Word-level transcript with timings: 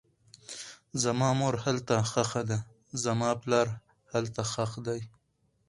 زما 1.03 1.29
مور 1.39 1.55
هلته 1.65 1.93
ښخه 2.11 2.41
ده, 2.49 2.59
زما 3.03 3.29
پلار 3.43 3.67
هلته 4.11 4.41
ښخ 4.51 4.71
دی 4.87 5.01